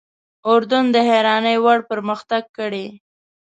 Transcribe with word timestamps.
اردن 0.51 0.85
د 0.95 0.97
حیرانۍ 1.09 1.57
وړ 1.63 1.79
پرمختګ 1.91 2.43
کړی. 2.57 2.85